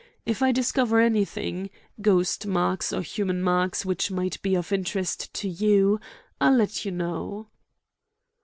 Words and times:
If 0.25 0.41
I 0.41 0.51
discover 0.51 0.99
anything—ghost 0.99 2.47
marks 2.47 2.91
or 2.91 3.03
human 3.03 3.43
marks 3.43 3.85
which 3.85 4.09
might 4.09 4.41
be 4.41 4.55
of 4.57 4.71
interest 4.71 5.31
to 5.35 5.47
you—I'll 5.47 6.55
let 6.57 6.83
you 6.83 6.89
know." 6.89 7.49